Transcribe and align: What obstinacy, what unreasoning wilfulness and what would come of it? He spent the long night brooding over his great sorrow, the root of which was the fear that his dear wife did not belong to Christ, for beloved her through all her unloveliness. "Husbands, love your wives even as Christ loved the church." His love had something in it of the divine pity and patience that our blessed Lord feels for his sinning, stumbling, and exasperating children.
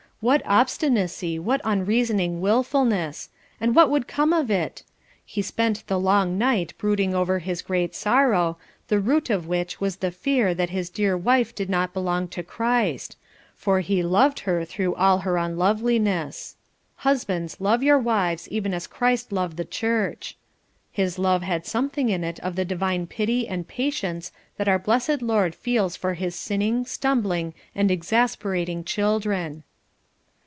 What 0.23 0.43
obstinacy, 0.45 1.39
what 1.39 1.61
unreasoning 1.63 2.41
wilfulness 2.41 3.29
and 3.59 3.73
what 3.73 3.89
would 3.89 4.07
come 4.07 4.33
of 4.33 4.51
it? 4.51 4.83
He 5.25 5.41
spent 5.41 5.83
the 5.87 5.97
long 5.99 6.37
night 6.37 6.75
brooding 6.77 7.15
over 7.15 7.39
his 7.39 7.63
great 7.63 7.95
sorrow, 7.95 8.59
the 8.87 8.99
root 8.99 9.31
of 9.31 9.47
which 9.47 9.81
was 9.81 9.95
the 9.95 10.11
fear 10.11 10.53
that 10.53 10.69
his 10.69 10.91
dear 10.91 11.17
wife 11.17 11.55
did 11.55 11.71
not 11.71 11.91
belong 11.91 12.27
to 12.27 12.43
Christ, 12.43 13.17
for 13.55 13.81
beloved 13.81 14.41
her 14.41 14.63
through 14.63 14.93
all 14.93 15.17
her 15.17 15.37
unloveliness. 15.37 16.55
"Husbands, 16.97 17.59
love 17.59 17.81
your 17.81 17.97
wives 17.97 18.47
even 18.49 18.75
as 18.75 18.85
Christ 18.85 19.31
loved 19.31 19.57
the 19.57 19.65
church." 19.65 20.37
His 20.91 21.17
love 21.17 21.41
had 21.41 21.65
something 21.65 22.09
in 22.09 22.23
it 22.23 22.39
of 22.41 22.55
the 22.55 22.63
divine 22.63 23.07
pity 23.07 23.47
and 23.47 23.67
patience 23.67 24.31
that 24.57 24.67
our 24.67 24.77
blessed 24.77 25.23
Lord 25.23 25.55
feels 25.55 25.95
for 25.95 26.13
his 26.13 26.35
sinning, 26.35 26.85
stumbling, 26.85 27.55
and 27.73 27.89
exasperating 27.89 28.83
children. 28.83 29.63